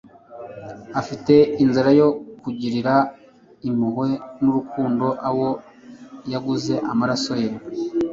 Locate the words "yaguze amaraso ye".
6.31-7.49